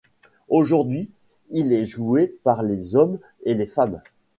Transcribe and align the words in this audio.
Aujourd'hui, 0.49 1.11
il 1.51 1.71
est 1.71 1.85
joué 1.85 2.25
par 2.43 2.63
les 2.63 2.95
hommes 2.95 3.19
et 3.43 3.53
les 3.53 3.67
femmes. 3.67 4.01